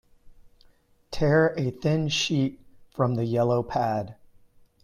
Tear 1.11 1.53
a 1.55 1.69
thin 1.69 2.09
sheet 2.09 2.59
from 2.89 3.13
the 3.13 3.23
yellow 3.25 3.61
pad. 3.61 4.15